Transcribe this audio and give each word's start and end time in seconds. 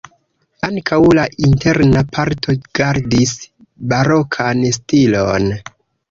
Ankaŭ 0.67 0.97
la 1.17 1.25
interna 1.47 2.01
parto 2.15 2.55
gardis 2.79 3.33
barokan 3.91 4.63
stilon. 4.79 5.47